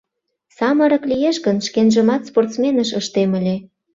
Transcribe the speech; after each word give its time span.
—Самырык 0.57 1.03
лиеш 1.11 1.37
гын, 1.45 1.57
шкенжымат 1.67 2.21
спортсменыш 2.29 2.89
ыштем 2.99 3.31
ыле. 3.39 3.55